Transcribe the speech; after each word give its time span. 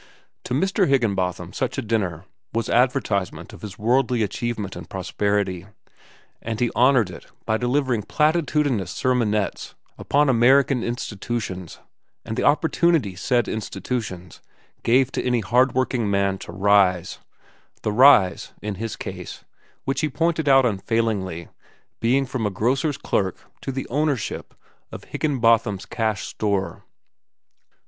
To 0.45 0.55
Mr. 0.55 0.87
Higginbotham 0.87 1.53
such 1.53 1.77
a 1.77 1.81
dinner 1.83 2.25
was 2.55 2.69
advertisement 2.69 3.53
of 3.53 3.61
his 3.61 3.77
worldly 3.77 4.23
achievement 4.23 4.75
and 4.75 4.89
prosperity, 4.89 5.67
and 6.41 6.59
he 6.59 6.71
honored 6.75 7.11
it 7.11 7.27
by 7.45 7.57
delivering 7.57 8.01
platitudinous 8.01 8.89
sermonettes 8.91 9.75
upon 9.99 10.27
American 10.27 10.83
institutions 10.83 11.81
and 12.25 12.35
the 12.35 12.41
opportunity 12.43 13.15
said 13.15 13.47
institutions 13.47 14.41
gave 14.81 15.11
to 15.11 15.23
any 15.23 15.41
hard 15.41 15.75
working 15.75 16.09
man 16.09 16.39
to 16.39 16.51
rise—the 16.51 17.91
rise, 17.91 18.53
in 18.59 18.73
his 18.81 18.95
case, 18.95 19.45
which 19.83 20.01
he 20.01 20.09
pointed 20.09 20.49
out 20.49 20.65
unfailingly, 20.65 21.49
being 21.99 22.25
from 22.25 22.47
a 22.47 22.49
grocer's 22.49 22.97
clerk 22.97 23.37
to 23.61 23.71
the 23.71 23.87
ownership 23.89 24.55
of 24.91 25.03
Higginbotham's 25.03 25.85
Cash 25.85 26.25
Store. 26.27 26.85